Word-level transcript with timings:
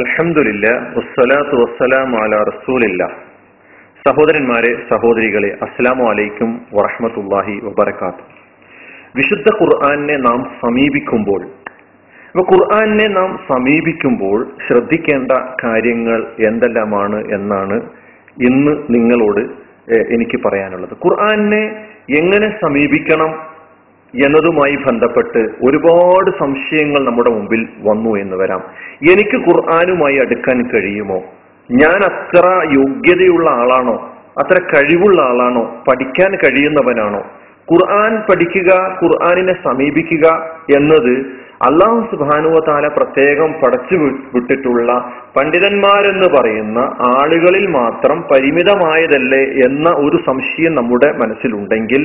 അൽഹംദുലില്ല 0.00 0.66
വസ്സലാത്തു 0.94 1.54
വസ്സലാമു 1.62 2.16
അല 2.24 2.34
റസൂലില്ല. 2.50 3.02
സഹോദരന്മാരെ 4.06 4.70
സഹോദരികളെ 4.90 5.50
അസ്സലാമു 5.64 6.04
അലൈക്കും 6.10 6.50
വറഹ്മത്തുള്ളാഹി 6.76 7.54
വബറകാത്ത് 7.66 8.24
വിശുദ്ധ 9.18 9.48
ഖുർആനെ 9.58 10.16
നാം 10.26 10.40
സമീപിക്കുമ്പോൾ 10.62 11.42
അപ്പൊ 12.30 12.42
ഖുർആനെ 12.52 13.06
നാം 13.18 13.30
സമീപിക്കുമ്പോൾ 13.50 14.38
ശ്രദ്ധിക്കേണ്ട 14.66 15.32
കാര്യങ്ങൾ 15.64 16.20
എന്തെല്ലാമാണ് 16.48 17.18
എന്നാണ് 17.38 17.78
ഇന്ന് 18.48 18.74
നിങ്ങളോട് 18.94 19.42
എനിക്ക് 20.16 20.38
പറയാനുള്ളത്. 20.46 20.94
ഖുർആനെ 21.04 21.62
എങ്ങനെ 22.20 22.48
സമീപിക്കണം 22.64 23.32
എന്നതുമായി 24.14 24.76
ബന്ധപ്പെട്ട് 24.76 25.38
ഒരുപാട് 25.38 26.30
സംശയങ്ങൾ 26.30 27.06
നമ്മുടെ 27.06 27.32
മുമ്പിൽ 27.32 27.68
വന്നു 27.88 28.18
എന്ന് 28.18 28.36
വരാം. 28.36 28.60
എനിക്ക് 29.12 29.36
ഖുർആാനുമായി 29.36 30.14
അടുക്കാൻ 30.14 30.70
കഴിയുമോ? 30.74 31.22
ഞാൻ 31.70 32.12
അത്ര 32.12 32.66
യോഗ്യതയുള്ള 32.78 33.50
ആളാണോ? 33.50 34.16
അത്ര 34.38 34.62
കഴിവുള്ള 34.62 35.28
ആളാണോ? 35.28 35.82
പഠിക്കാൻ 35.88 36.34
കഴിയുന്നവനാണോ? 36.34 37.26
ഖുർആൻ 37.72 38.20
പഠിക്കുക 38.20 38.98
ഖുർആാനിനെ 39.04 39.54
സമീപിക്കുക 39.64 40.50
എന്നത് 40.76 41.41
അള്ളാഹു 41.66 41.98
സുബാനുവ 42.10 42.56
പ്രത്യേകം 42.96 43.50
പടച്ചു 43.60 43.96
വിട്ടിട്ടുള്ള 44.34 44.88
പണ്ഡിതന്മാരെന്ന് 45.36 46.28
പറയുന്ന 46.36 46.78
ആളുകളിൽ 47.10 47.64
മാത്രം 47.76 48.18
പരിമിതമായതല്ലേ 48.30 49.42
എന്ന 49.66 49.88
ഒരു 50.04 50.18
സംശയം 50.28 50.72
നമ്മുടെ 50.78 51.08
മനസ്സിലുണ്ടെങ്കിൽ 51.20 52.02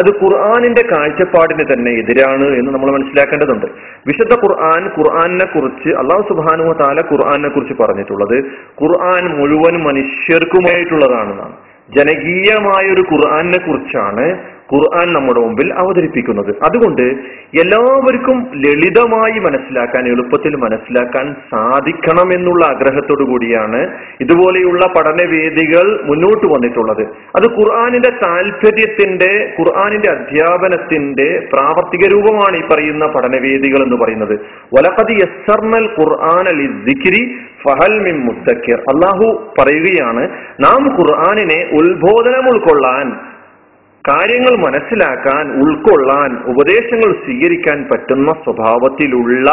അത് 0.00 0.10
ഖുർആാനിന്റെ 0.20 0.82
കാഴ്ചപ്പാടിന് 0.92 1.64
തന്നെ 1.70 1.92
എതിരാണ് 2.02 2.46
എന്ന് 2.58 2.70
നമ്മൾ 2.74 2.90
മനസ്സിലാക്കേണ്ടതുണ്ട്. 2.96 3.66
വിശുദ്ധ 4.10 4.34
ഖുർആൻ 4.44 4.84
ഖുർആാനിനെ 4.98 5.46
കുറിച്ച് 5.54 5.90
അള്ളാഹു 6.02 6.22
സുബാനുവ 6.30 6.76
താല 6.82 6.98
ഖുർആാനിനെ 7.10 7.50
കുറിച്ച് 7.56 7.76
പറഞ്ഞിട്ടുള്ളത് 7.82 8.36
ഖുർആൻ 8.82 9.26
മുഴുവൻ 9.40 9.76
മനുഷ്യർക്കുമായിട്ടുള്ളതാണെന്നാണ് 9.88 11.56
ജനകീയമായ 11.96 12.84
ഒരു 12.94 13.02
ഖുർആാനിനെ 13.12 13.60
കുറിച്ചാണ് 13.66 14.26
ഖുർആൻ 14.72 15.08
നമ്മുടെ 15.12 15.40
മുമ്പിൽ 15.44 15.68
അവതരിപ്പിക്കുന്നത്. 15.82 16.50
അതുകൊണ്ട് 16.66 17.06
എല്ലാവർക്കും 17.58 18.38
ലളിതമായി 18.54 19.38
മനസ്സിലാക്കാൻ 19.38 20.08
എളുപ്പത്തിൽ 20.08 20.56
മനസ്സിലാക്കാൻ 20.56 21.34
സാധിക്കണം 21.52 22.28
എന്നുള്ള 22.36 22.64
ആഗ്രഹത്തോടു 22.64 23.24
കൂടിയാണ് 23.24 23.80
ഇതുപോലെയുള്ള 24.20 24.86
പഠനവേദികൾ 24.86 26.04
മുന്നോട്ട് 26.04 26.46
വന്നിട്ടുള്ളത്. 26.46 27.02
അത് 27.36 27.50
ഖുർആാനിന്റെ 27.52 28.08
താല്പര്യത്തിന്റെ 28.08 29.54
ഖുർആാനിന്റെ 29.60 30.14
അധ്യാപനത്തിന്റെ 30.14 31.48
പ്രാവർത്തിക 31.52 32.14
രൂപമാണ് 32.14 32.56
ഈ 32.56 32.68
പറയുന്ന 32.72 33.06
പഠനവേദികൾ 33.06 33.84
എന്ന് 33.84 33.96
പറയുന്നത്. 33.96 34.40
വലഖദി 34.76 35.12
യസ്സർനൽ 35.12 35.88
ഖുർആൻ 36.00 36.46
അലി 36.54 37.36
ഫഹൽ 37.68 37.98
മിൻ 37.98 38.24
മുദ്ദക്കിർ 38.24 38.78
അള്ളാഹു 38.80 39.54
പറയുകയാണ് 39.58 40.22
നാം 40.64 40.92
ഖുർആാനിനെ 40.92 41.70
ഉത്ബോധനം 41.72 42.44
ഉൾക്കൊള്ളാൻ 42.54 43.29
കാര്യങ്ങൾ 44.08 44.56
മനസ്സിലാക്കാൻ 44.56 45.44
ഉൾക്കൊള്ളാൻ 45.52 46.30
ഉപദേശങ്ങൾ 46.44 47.24
സ്വീകരിക്കാൻ 47.24 47.82
പറ്റുന്ന 47.82 48.26
സ്വഭാവത്തിലുള്ള 48.26 49.50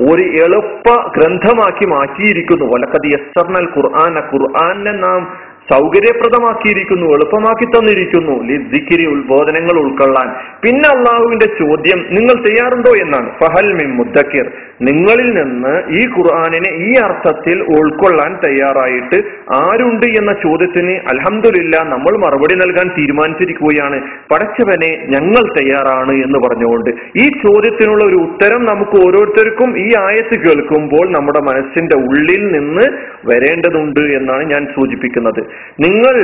ഒരു 0.00 0.24
എളുപ്പ 0.24 1.10
ഗ്രന്ഥമാക്കി 1.16 1.88
മാറ്റിയിരിക്കുന്നു. 1.88 2.64
വലക്കത് 2.64 3.06
യസ്സർനൽ 3.06 3.68
ഖുർആൻ 3.76 4.14
ഖുർആാനെ 4.32 4.92
നാം 4.92 5.48
സൗകര്യപ്രദമാക്കിയിരിക്കുന്നു 5.72 7.06
എളുപ്പമാക്കി 7.06 7.66
തന്നിരിക്കുന്നു. 7.70 8.42
ലിദ്ദിക്കിരി 8.42 9.06
ഉത്ബോധനങ്ങൾ 9.06 9.80
ഉൾക്കൊള്ളാൻ. 9.80 10.28
പിന്നെ 10.34 10.88
അള്ളാഹുവിന്റെ 10.96 11.46
ചോദ്യം 11.46 11.98
നിങ്ങൾ 11.98 12.42
തയ്യാറുണ്ടോ 12.42 12.90
എന്നാണ്. 12.90 13.30
ഫഹൽ 13.42 13.72
മിം 13.72 13.96
മുദ്ദക്കിർ. 13.96 14.52
നിങ്ങളിൽ 14.86 15.28
നിന്ന് 15.38 15.72
ഈ 15.98 16.02
ഖുർആാനിനെ 16.14 16.70
ഈ 16.86 16.90
അർത്ഥത്തിൽ 17.06 17.58
ഉൾക്കൊള്ളാൻ 17.76 18.32
തയ്യാറായിട്ട് 18.44 19.18
ആരുണ്ട് 19.60 20.06
എന്ന 20.20 20.32
ചോദ്യത്തിന് 20.44 20.94
അലഹമില്ല 21.12 21.74
നമ്മൾ 21.92 22.12
മറുപടി 22.24 22.56
നൽകാൻ 22.62 22.88
തീരുമാനിച്ചിരിക്കുകയാണ്. 22.98 23.98
പടച്ചവനെ 24.32 24.90
ഞങ്ങൾ 25.14 25.44
തയ്യാറാണ് 25.58 26.14
എന്ന് 26.26 26.40
പറഞ്ഞുകൊണ്ട് 26.44 26.90
ഈ 27.24 27.26
ചോദ്യത്തിനുള്ള 27.44 28.04
ഒരു 28.10 28.18
ഉത്തരം 28.26 28.62
നമുക്ക് 28.70 28.96
ഓരോരുത്തർക്കും 29.06 29.72
ഈ 29.86 29.88
ആയത്ത് 30.04 30.38
കേൾക്കുമ്പോൾ 30.44 31.04
നമ്മുടെ 31.16 31.42
മനസ്സിന്റെ 31.50 31.98
ഉള്ളിൽ 32.08 32.44
നിന്ന് 32.56 32.86
വരേണ്ടതുണ്ട് 33.30 34.02
എന്നാണ് 34.18 34.44
ഞാൻ 34.54 34.62
സൂചിപ്പിക്കുന്നത്. 34.76 35.42
നിങ്ങൾ 35.86 36.16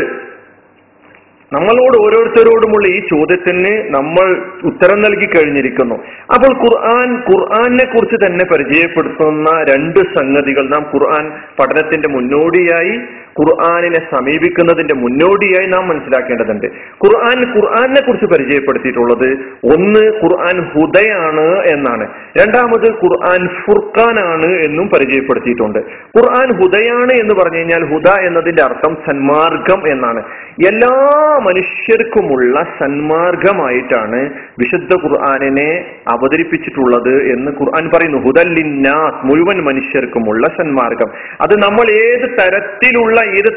നമ്മളോട് 1.57 1.97
ഓരോരുത്തരോടുമുള്ള 2.05 2.87
ഈ 2.97 2.99
ചോദ്യത്തിന് 3.13 3.73
നമ്മൾ 3.97 4.27
ഉത്തരം 4.71 4.99
നൽകി 5.07 5.29
കഴിഞ്ഞിരിക്കുന്നു. 5.31 5.97
അപ്പോൾ 6.35 6.53
ഖുർആൻ 6.63 7.11
ഖുർആനെ 7.29 7.85
കുറിച്ച് 7.91 8.19
തന്നെ 8.25 8.45
പരിചയപ്പെടുത്തുന്ന 8.53 9.51
രണ്ട് 9.73 10.01
സംഗതികൾ 10.17 10.65
നാം 10.75 10.85
ഖുർആൻ 10.95 11.27
പഠനത്തിന്റെ 11.61 12.11
മുന്നോടിയായി 12.17 12.95
ഖുർആനിനെ 13.41 14.17
സമീപിക്കുന്നതിന്റെ 14.17 14.97
മുന്നോടിയായി 14.97 15.67
നാം 15.67 15.89
മനസ്സിലാക്കേണ്ടതുണ്ട്. 15.89 16.67
ഖുർആൻ 17.05 17.55
ഖുർആാനെ 17.55 18.07
കുറിച്ച് 18.07 18.31
പരിചയപ്പെടുത്തിയിട്ടുള്ളത് 18.31 19.31
ഒന്ന് 19.65 20.17
ഖുർആൻ 20.17 20.69
ഹുദയാണ് 20.69 21.65
എന്നാണ്. 21.75 22.05
രണ്ടാമത് 22.41 22.93
ഖുർആൻ 22.93 23.49
ഫുർഖാനാണ് 23.49 24.67
എന്നും 24.67 24.87
പരിചയപ്പെടുത്തിയിട്ടുണ്ട്. 24.87 25.79
ഖുർആൻ 26.19 26.61
ഹുദയാണ് 26.61 27.13
എന്ന് 27.21 27.45
പറഞ്ഞു 27.45 27.59
കഴിഞ്ഞാൽ 27.59 27.93
ഹുദ 27.93 28.25
എന്നതിന്റെ 28.25 28.63
അർത്ഥം 28.63 28.95
സന്മാർഗം 28.95 29.89
എന്നാണ്. 29.89 30.23
എല്ലാ 30.71 31.07
മനുഷ്യർക്കുമുള്ള 31.39 32.57
സന്മാർഗമായിട്ടാണ് 32.83 34.21
വിശുദ്ധ 34.35 35.03
ഖുർആാനിനെ 35.03 35.85
അവതരിപ്പിച്ചിട്ടുള്ളത് 36.13 37.15
എന്ന് 37.33 37.51
ഖുർആൻ 37.51 37.89
പറയുന്നു. 37.89 38.19
ഹുദല്ലിന്നാസ് 38.19 39.27
മുഴുവൻ 39.27 39.61
മനുഷ്യർക്കുമുള്ള 39.61 40.43
സന്മാർഗം. 40.59 41.11
അത് 41.43 41.55
നമ്മൾ 41.57 41.87
ഏത് 41.91 42.31
തരത്തിലുള്ള 42.31 43.24
ഏത് 43.31 43.51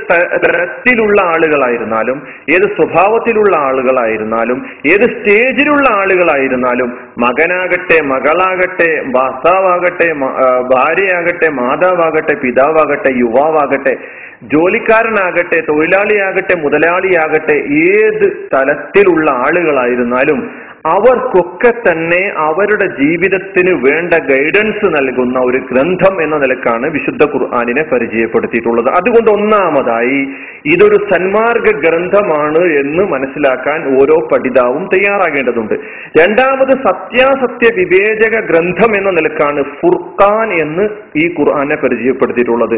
തരത്തിലുള്ള 0.44 1.20
ആളുകളായിരുന്നാലും 1.34 2.18
ഏത് 2.54 2.68
സ്വഭാവത്തിലുള്ള 2.76 3.54
ആളുകളായിരുന്നാലും 3.60 4.60
ഏത് 4.88 5.06
സ്റ്റേജിലുള്ള 5.14 5.88
ആളുകളായിരുന്നാലും 6.02 6.92
മകനാകട്ടെ 7.20 8.00
മകളാകട്ടെ 8.06 8.90
ഭർത്താവാകട്ടെ 9.12 10.10
ഭാര്യയാകട്ടെ 10.74 11.50
മാതാവാകട്ടെ 11.54 12.36
പിതാവാകട്ടെ 12.42 13.12
യുവാവാകട്ടെ 13.18 13.96
ജോലിക്കാരനാകട്ടെ 14.52 15.60
തൊഴിലാളിയാകട്ടെ 15.68 16.56
മുതലാളിയാകട്ടെ 16.62 17.56
ഏത് 17.88 18.26
തലത്തിലുള്ള 18.54 19.28
ആളുകളായിരുന്നാലും 19.42 20.40
അവർക്കൊക്കെ 20.86 21.72
തന്നെ 21.88 22.22
അവരുടെ 22.38 22.88
ജീവിതത്തിന് 23.02 23.72
വേണ്ട 23.88 24.14
ഗൈഡൻസ് 24.32 24.88
നൽകുന്ന 24.96 25.40
ഒരു 25.40 25.60
ഗ്രന്ഥം 25.72 26.24
എന്ന 26.24 26.36
നിലക്കാണ് 26.38 26.88
വിശുദ്ധ 26.92 27.24
ഖുർആാനിനെ 27.34 27.84
പരിചയപ്പെടുത്തിയിട്ടുള്ളത്. 27.94 28.90
അതുകൊണ്ട് 29.00 29.32
ഒന്നാമതായി 29.32 30.20
ഇതൊരു 30.66 30.98
സന്മാർഗ 31.12 31.66
ഗ്രന്ഥമാണ് 31.78 32.62
എന്ന് 32.82 33.06
മനസ്സിലാക്കാൻ 33.06 33.80
ഓരോ 34.02 34.28
പഠിതാവും 34.32 34.90
തയ്യാറാകേണ്ടതുണ്ട്. 34.94 35.74
രണ്ടാമത് 36.22 36.74
സത്യാസത്യ 36.88 37.68
വിവേചക 37.82 38.40
ഗ്രന്ഥം 38.40 38.92
എന്ന 38.98 39.10
നിലക്കാണ് 39.10 39.64
ഫുർഖാൻ 39.64 40.48
എന്ന് 40.54 40.90
ഈ 41.24 41.36
ഖുർആാനെ 41.40 41.76
പരിചയപ്പെടുത്തിയിട്ടുള്ളത്. 41.76 42.78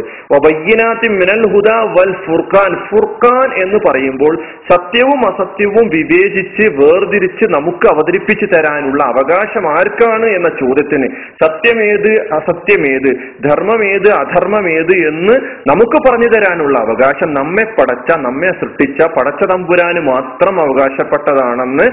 മിനൽ 1.09 1.43
ഹുദ 1.49 1.69
വൽ 1.75 2.13
ഫുർഖാൻ. 2.25 2.71
ഫുർഖാൻ 2.89 3.47
എന്ന് 3.63 3.79
പറയുമ്പോൾ 3.89 4.35
സത്യവും 4.71 5.19
അസത്യവും 5.29 5.85
വിവേചിച്ച് 5.97 6.65
വേർതിരിച്ച് 6.73 7.45
നമുക്ക് 7.49 7.87
അവതരിപ്പിച്ചു 7.93 8.45
തരാനുള്ള 8.45 9.03
അവകാശം 9.07 9.67
ആർക്കാണ് 9.69 10.25
എന്ന 10.25 10.49
ചോദ്യത്തിന് 10.59 11.07
സത്യമേത് 11.43 12.11
അസത്യമേത് 12.33 13.09
ധർമ്മമേത് 13.49 14.09
അധർമ്മമേത് 14.21 14.95
എന്ന് 15.07 15.35
നമുക്ക് 15.69 15.97
പറഞ്ഞു 16.05 16.27
തരാനുള്ള 16.35 16.77
അവകാശം 16.81 17.33
നമ്മെ 17.33 17.65
പടച്ച 17.77 18.19
നമ്മെ 18.19 18.47
സൃഷ്ടിച്ച 18.47 18.99
പടച്ച 19.17 19.43
തമ്പുരാന് 19.51 20.01
മാത്രം 20.11 20.55
അവകാശപ്പെട്ടതാണെന്ന് 20.65 21.87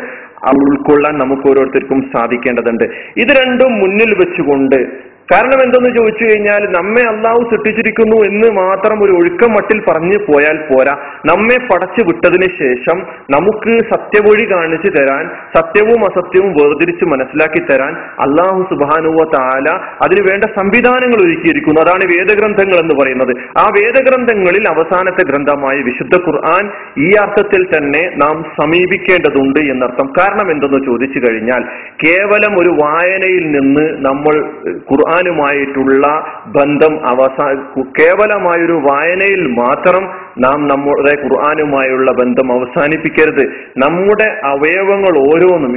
ഉൾക്കൊള്ളാൻ 0.67 1.15
നമുക്ക് 1.19 1.47
ഓരോരുത്തർക്കും 1.51 2.01
സാധിക്കേണ്ടതുണ്ട്. 2.15 2.85
ഇത് 3.17 3.33
രണ്ടും 3.39 3.73
മുന്നിൽ 3.73 4.11
വെച്ചുകൊണ്ട് 4.19 5.06
കാരണം 5.33 5.59
എന്തെന്ന് 5.67 5.91
ചോദിച്ചു 5.99 6.23
കഴിഞ്ഞാൽ 6.25 6.63
നമ്മെ 6.79 7.05
അള്ളാഹു 7.13 7.41
സൃഷ്ടിച്ചിരിക്കുന്നു 7.51 8.17
എന്ന് 8.29 8.49
മാത്രം 8.63 8.97
ഒരു 9.05 9.13
ഒഴുക്കം 9.13 9.51
മട്ടിൽ 9.53 9.79
പറഞ്ഞു 9.89 10.19
പോയാൽ 10.29 10.57
പോരാ. 10.69 10.95
നമ്മെ 11.31 11.59
പടച്ചു 11.71 12.03
വിട്ടതിന് 12.09 12.49
ശേഷം 12.63 12.99
നമുക്ക് 13.35 13.73
സത്യവഴി 13.93 14.45
കാണിച്ചു 14.53 14.91
തരാൻ 14.93 15.25
സത്യവും 15.57 16.01
അസത്യവും 16.09 16.51
വേർതിരിച്ച് 16.51 17.05
മനസ്സിലാക്കി 17.05 17.63
തരാൻ 17.71 17.93
അള്ളാഹു 18.27 18.61
സുബാനുവ 18.71 19.25
താല 19.35 19.67
അതിന് 20.05 20.23
വേണ്ട 20.31 20.45
സംവിധാനങ്ങൾ 20.59 21.19
ഒരുക്കിയിരിക്കുന്നു. 21.27 21.81
അതാണ് 21.85 22.05
വേദഗ്രന്ഥങ്ങൾ 22.15 22.77
എന്ന് 22.85 22.95
പറയുന്നത്. 23.01 23.33
ആ 23.63 23.65
വേദഗ്രന്ഥങ്ങളിൽ 23.79 24.65
അവസാനത്തെ 24.75 25.25
ഗ്രന്ഥമായ 25.31 25.77
വിശുദ്ധ 25.83 26.15
ഖുർആൻ 26.27 26.65
ഈ 26.99 27.09
അർത്ഥത്തിൽ 27.25 27.63
തന്നെ 27.75 28.03
നാം 28.23 28.37
സമീപിക്കേണ്ടതുണ്ട് 28.61 29.61
എന്നർത്ഥം. 29.73 30.07
കാരണം 30.21 30.47
എന്തെന്ന് 30.53 30.81
ചോദിച്ചു 30.87 31.19
കഴിഞ്ഞാൽ 31.23 31.63
കേവലം 32.05 32.53
ഒരു 32.63 32.73
വായനയിൽ 32.85 33.45
നിന്ന് 33.57 33.85
നമ്മൾ 34.09 34.35
ഖുർആൻ 34.91 35.16
ഖുർആാനുമായിട്ടുള്ള 35.19 36.07
ബന്ധം 36.57 36.95
അവസാ 37.07 37.47
കേവലമായൊരു 37.99 38.77
വായനയിൽ 38.87 39.43
മാത്രം 39.55 40.05
നാം 40.39 40.69
നമ്മുടെ 40.69 41.23
ഖുർആാനുമായുള്ള 41.23 42.13
ബന്ധം 42.13 42.53
അവസാനിപ്പിക്കരുത്. 42.53 43.47
നമ്മുടെ 43.79 44.47
അവയവങ്ങൾ 44.47 45.21
ഓരോന്നും 45.21 45.77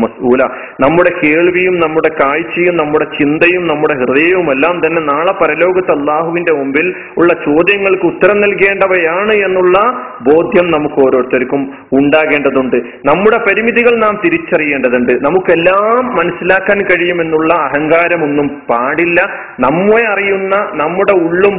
മസ്ഊല. 0.00 0.46
നമ്മുടെ 0.80 1.10
കേൾവിയും 1.24 1.80
നമ്മുടെ 1.80 2.14
കാഴ്ചയും 2.24 2.76
നമ്മുടെ 2.76 3.18
ചിന്തയും 3.20 3.66
നമ്മുടെ 3.66 3.98
ഹൃദയവും 3.98 4.46
എല്ലാം 4.46 4.78
തന്നെ 4.78 5.02
നാളെ 5.02 5.32
പരലോകത്ത് 5.32 5.98
അള്ളാഹുവിന്റെ 5.98 6.54
മുമ്പിൽ 6.54 6.94
ഉള്ള 7.18 7.32
ചോദ്യങ്ങൾക്ക് 7.32 8.04
ഉത്തരം 8.04 8.40
നൽകേണ്ടവയാണ് 8.40 9.32
എന്നുള്ള 9.32 9.78
ബോധ്യം 10.20 10.70
നമുക്ക് 10.70 10.94
ഓരോരുത്തർക്കും 10.94 11.74
ഉണ്ടാകേണ്ടതുണ്ട്. 11.92 12.76
നമ്മുടെ 12.78 13.36
പരിമിതികൾ 13.36 13.96
നാം 13.96 14.22
തിരിച്ചറിയേണ്ടതുണ്ട്. 14.24 15.12
നമുക്കെല്ലാം 15.12 16.06
മനസ്സിലാക്കാൻ 16.06 16.78
കഴിയുമെന്നുള്ള 16.78 17.54
അഹങ്കാരമൊന്നും 17.60 18.48
പാടില്ല. 18.48 19.20
നമ്മെ 19.60 20.18
അറിയുന്ന 20.28 20.54
നമ്മുടെ 20.82 21.14
ഉള്ളും 21.26 21.54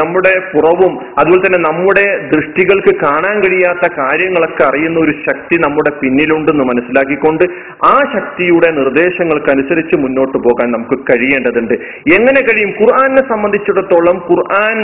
നമ്മുടെ 0.00 0.32
പുറവും 0.52 0.92
അതുപോലെ 1.18 1.40
തന്നെ 1.42 1.58
നമ്മുടെ 1.68 2.04
ദൃഷ്ടികൾക്ക് 2.32 2.92
കാണാൻ 3.02 3.36
കഴിയാത്ത 3.44 3.84
കാര്യങ്ങളൊക്കെ 3.98 4.62
അറിയുന്ന 4.68 4.98
ഒരു 5.00 5.14
ശക്തി 5.26 5.56
നമ്മുടെ 5.64 5.90
പിന്നിലുണ്ടെന്ന് 6.00 6.64
മനസ്സിലാക്കിക്കൊണ്ട് 6.70 7.44
ആ 7.90 7.94
ശക്തിയുടെ 8.14 8.68
നിർദ്ദേശങ്ങൾക്കനുസരിച്ച് 8.78 9.96
മുന്നോട്ട് 10.04 10.38
പോകാൻ 10.38 10.68
നമുക്ക് 10.72 10.96
കഴിയേണ്ടതുണ്ട്. 11.10 11.74
എങ്ങനെ 12.18 12.40
കഴിയും? 12.40 12.70
ഖുർആനെ 12.80 13.22
സംബന്ധിച്ചിടത്തോളം 13.32 14.16
ഖുർആൻ 14.28 14.78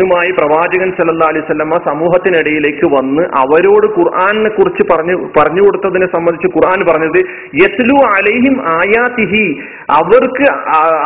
നുമായി 0.00 0.32
പ്രവാചകൻ 0.40 0.90
സല്ലാ 0.98 1.28
അലൈഹി 1.32 1.46
സ്വലമ 1.46 1.78
സമൂഹത്തിനിടയിലേക്ക് 1.90 2.88
വന്ന് 2.96 3.22
അവരോട് 3.42 3.86
ഖുർആനെ 3.98 4.50
കുറിച്ച് 4.58 4.84
പറഞ്ഞു 4.92 5.16
പറഞ്ഞു 5.38 5.62
കൊടുത്തതിനെ 5.64 6.08
സംബന്ധിച്ച് 6.16 6.50
ഖുർആൻ 6.56 6.80
പറഞ്ഞത് 6.90 7.20
യത്ലു 7.62 7.98
അലൈഹിം 8.14 8.56
ആയാതിഹി 8.76 9.46
അവർക്ക് 9.94 10.46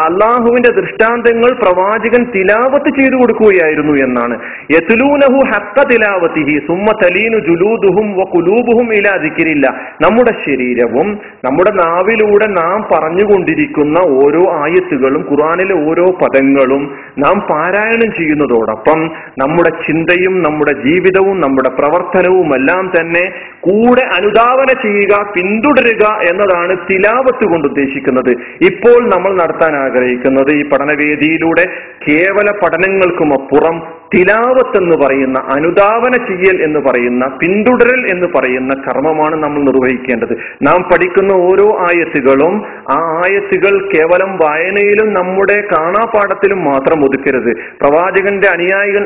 അള്ളാഹുവിന്റെ 0.05 0.71
ദൃഷ്ടാന്തങ്ങൾ 0.81 1.51
പ്രവാചകൻ 1.63 2.23
തിലാവത്ത് 2.35 2.91
ചെയ്തു 2.99 3.17
കൊടുക്കുകയായിരുന്നു 3.17 3.95
എന്നാണ്. 4.07 4.35
യത്ലൂനഹു 4.75 5.41
ഹക്ക 5.51 5.85
തിലാവത്തിഹി 5.91 6.55
സുമ്മ 6.69 6.87
തലീനു 7.03 7.39
ജുലൂദുഹും 7.49 8.07
കുലൂബുഹും 8.35 8.89
ഇലാ 8.99 9.13
ദിക്രില്ല. 9.25 9.67
നമ്മുടെ 10.05 10.33
ശരീരവും 10.47 11.09
നമ്മുടെ 11.47 11.73
നാവിലൂടെ 11.83 12.49
നാം 12.61 12.79
പറഞ്ഞുകൊണ്ടിരിക്കുന്ന 12.93 13.99
ഓരോ 14.23 14.43
ആയത്തുകളും 14.63 15.23
ഖുറാനിലെ 15.31 15.77
ഓരോ 15.91 16.07
പദങ്ങളും 16.23 16.83
നാം 17.19 17.37
പാരായണം 17.51 18.11
ചെയ്യുന്നതോടൊപ്പം 18.19 19.01
നമ്മുടെ 19.43 19.71
ചിന്തയും 19.87 20.35
നമ്മുടെ 20.47 20.75
ജീവിതവും 20.87 21.37
നമ്മുടെ 21.41 21.71
പ്രവർത്തനവും 21.81 22.49
എല്ലാം 22.59 22.85
തന്നെ 22.97 23.25
കൂടെ 23.69 24.05
അനുധാവന 24.19 24.71
ചെയ്യുക 24.85 25.15
പിന്തുടരുക 25.33 26.05
എന്നതാണ് 26.31 26.75
തിലാവത്ത് 26.89 27.45
കൊണ്ട് 27.49 27.69
ഉദ്ദേശിക്കുന്നത്. 27.69 28.33
ഇപ്പോൾ 28.71 29.01
നമ്മൾ 29.11 29.33
നടത്താൻ 29.37 29.75
ആഗ്രഹിക്കുന്നത് 29.77 30.51
ഈ 30.53 30.63
പഠനവേദിയിലൂടെ 30.69 31.65
കേവല 32.09 32.51
പഠനങ്ങൾക്കും 32.63 33.33
അപ്പുറം 33.35 33.77
തിലാവത്ത് 34.15 34.77
എന്ന് 34.83 34.97
പറയുന്ന 35.03 35.39
അനുധാവന 35.57 36.13
ചെയ്യൽ 36.29 36.57
എന്ന് 36.67 36.81
പറയുന്ന 36.81 37.27
പിന്തുടരൽ 37.27 38.01
എന്ന് 38.13 38.29
പറയുന്ന 38.37 38.73
കർമ്മമാണ് 38.87 39.37
നമ്മൾ 39.45 39.61
നിർവഹിക്കേണ്ടത്. 39.61 40.35
നാം 40.63 40.79
പഠിക്കുന്ന 40.83 41.33
ഓരോ 41.43 41.67
ആയത്തുകളും 41.89 42.55
ആ 42.93 42.99
ആയത്തുകൾ 43.23 43.75
കേവലം 43.93 44.31
വായനയിലും 44.37 45.09
നമ്മുടെ 45.15 45.57
കാണാപാഠത്തിലും 45.75 46.61
മാത്രം 46.65 46.99
ഒതുക്കരുത്. 47.01 47.53
പ്രവാചകന്റെ 47.53 48.49
അനുയായികൾ 48.49 49.05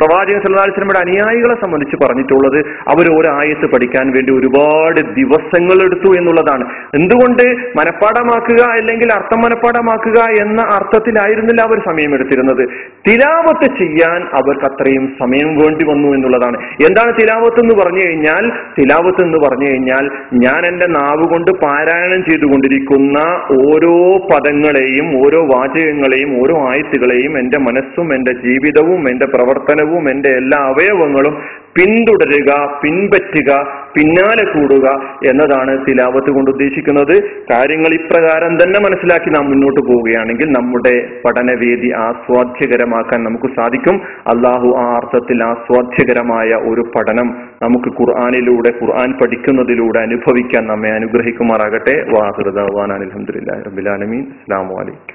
പ്രവാചകൻ 0.00 0.42
സല്ലാസ്ലമയുടെ 0.46 1.00
അനുയായികളെ 1.06 1.54
സംബന്ധിച്ച് 1.54 1.96
പറഞ്ഞിട്ടുള്ളത് 2.04 2.60
അവർ 2.92 3.06
ഒരു 3.18 3.28
ആയത്ത് 3.32 3.66
പഠിക്കാൻ 3.66 4.06
വേണ്ടി 4.06 4.34
ഒരുപാട് 4.38 5.00
ദിവസങ്ങൾ 5.20 5.78
എടുത്തു 5.86 6.10
എന്നുള്ളതാണ്. 6.18 6.64
എന്തുകൊണ്ട് 7.00 7.44
മനഃപ്പാടമാക്കുക 7.78 8.62
അല്ലെങ്കിൽ 8.70 9.08
അർത്ഥം 9.18 9.38
മനഃപ്പാടമാക്കുക 9.38 10.20
എന്ന 10.44 10.60
അർത്ഥത്തിലായിരുന്നില്ല 10.74 11.62
അവർ 11.68 11.78
സമയമെടുത്തിരുന്നത് 11.88 12.64
തിലാവത്ത് 13.08 13.68
ചെയ്യാൻ 13.82 14.25
അവർക്ക് 14.32 14.66
അത്രയും 14.70 15.04
സമയം 15.22 15.50
വേണ്ടി 15.56 15.84
വന്നു 15.86 16.08
എന്നുള്ളതാണ്. 16.08 16.56
എന്താണ് 16.88 17.10
തിലാവത്ത് 17.20 17.60
എന്ന് 17.64 17.74
പറഞ്ഞു 17.82 18.02
കഴിഞ്ഞാൽ 18.06 18.44
തിലാവത്ത് 18.80 19.22
എന്ന് 19.24 19.38
പറഞ്ഞു 19.38 19.66
കഴിഞ്ഞാൽ 19.70 20.04
ഞാൻ 20.44 20.60
എന്റെ 20.70 20.86
നാവ് 20.98 21.24
കൊണ്ട് 21.32 21.50
പാരായണം 21.64 22.22
ചെയ്തുകൊണ്ടിരിക്കുന്ന 22.30 23.18
ഓരോ 23.60 23.94
പദങ്ങളെയും 24.30 25.08
ഓരോ 25.24 25.40
വാചകങ്ങളെയും 25.54 26.32
ഓരോ 26.42 26.56
ആയത്തുകളെയും 26.66 27.38
എന്റെ 27.38 27.58
മനസ്സും 27.58 28.08
എന്റെ 28.14 28.32
ജീവിതവും 28.46 29.02
എന്റെ 29.12 29.26
പ്രവർത്തനവും 29.34 30.04
എന്റെ 30.10 30.30
എല്ലാ 30.36 30.60
അവയവങ്ങളും 30.72 31.36
പിന്തുടരുക 31.72 32.50
പിൻപറ്റുക 32.82 33.50
പിന്നാലെ 33.96 34.44
കൂടുക 34.52 34.86
എന്നതാണ് 35.30 35.72
തിലാവത്ത് 35.86 36.34
കൊണ്ട് 36.34 36.50
ഉദ്ദേശിക്കുന്നത്. 36.50 37.14
കാര്യങ്ങൾ 37.52 37.90
ഇപ്രകാരം 38.00 38.52
തന്നെ 38.54 38.78
മനസ്സിലാക്കി 38.86 39.30
നാം 39.30 39.50
മുന്നോട്ട് 39.50 39.80
പോവുകയാണെങ്കിൽ 39.80 40.48
നമ്മുടെ 40.58 40.94
പഠനവേദി 41.24 41.92
ആസ്വാദ്യകരമാക്കാൻ 41.96 43.24
നമുക്ക് 43.24 43.60
സാധിക്കും. 43.60 43.98
അള്ളാഹു 44.34 44.68
ആ 44.78 44.86
അർത്ഥത്തിൽ 45.00 45.40
ആസ്വാദ്യകരമായ 45.46 46.48
ഒരു 46.70 46.80
പഠനം 46.80 47.28
നമുക്ക് 47.66 47.88
ഖുർആാനിലൂടെ 48.00 48.72
ഖുർആൻ 48.82 49.12
പഠിക്കുന്നതിലൂടെ 49.12 50.00
അനുഭവിക്കാൻ 50.00 50.66
നമ്മെ 50.66 50.94
അനുഗ്രഹിക്കുമാറാകട്ടെ. 50.94 51.96
വാഹൃദാൻ 52.16 52.92
അലഹമുല്ലാ 52.92 53.62
റബിലാലമീൻ 53.70 54.20
അസ്സാം 54.20 54.68
വലൈക്കും 54.68 55.14